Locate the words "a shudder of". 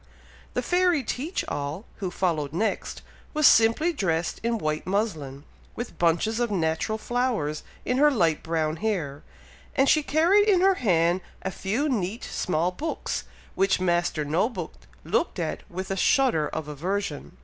15.91-16.67